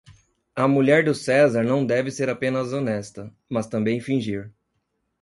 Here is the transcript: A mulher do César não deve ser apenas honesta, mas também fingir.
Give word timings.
A 0.55 0.67
mulher 0.67 1.05
do 1.05 1.11
César 1.13 1.61
não 1.63 1.85
deve 1.85 2.09
ser 2.09 2.27
apenas 2.27 2.73
honesta, 2.73 3.31
mas 3.47 3.67
também 3.67 3.99
fingir. 4.01 4.51